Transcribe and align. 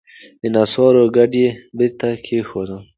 د 0.41 0.43
نسوارو 0.55 1.03
کډه 1.15 1.37
یې 1.43 1.49
بېرته 1.77 2.07
کښېناوه. 2.25 2.77